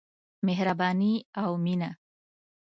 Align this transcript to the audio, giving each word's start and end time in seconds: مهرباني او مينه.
مهرباني 0.45 1.23
او 1.37 1.57
مينه. 1.57 1.97